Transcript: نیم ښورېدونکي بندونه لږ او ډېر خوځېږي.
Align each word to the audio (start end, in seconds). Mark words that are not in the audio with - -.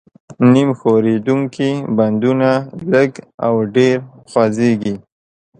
نیم 0.51 0.69
ښورېدونکي 0.79 1.71
بندونه 1.97 2.49
لږ 2.91 3.09
او 3.47 3.55
ډېر 3.75 3.97
خوځېږي. 4.29 4.95